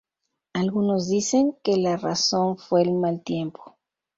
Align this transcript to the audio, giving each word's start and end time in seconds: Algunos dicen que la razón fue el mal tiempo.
Algunos 0.55 1.07
dicen 1.09 1.55
que 1.63 1.77
la 1.77 1.95
razón 1.95 2.57
fue 2.57 2.81
el 2.81 2.91
mal 2.91 3.21
tiempo. 3.21 3.77